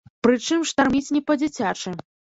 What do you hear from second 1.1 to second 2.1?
не па-дзіцячы.